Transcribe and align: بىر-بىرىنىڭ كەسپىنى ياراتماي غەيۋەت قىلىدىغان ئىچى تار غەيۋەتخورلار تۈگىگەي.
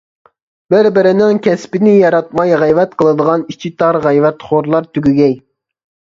بىر-بىرىنىڭ 0.73 1.41
كەسپىنى 1.47 1.91
ياراتماي 1.95 2.53
غەيۋەت 2.63 2.95
قىلىدىغان 3.01 3.43
ئىچى 3.55 3.71
تار 3.83 3.99
غەيۋەتخورلار 4.07 4.89
تۈگىگەي. 4.97 5.37